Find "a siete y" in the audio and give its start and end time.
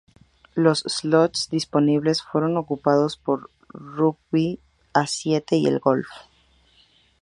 4.95-5.67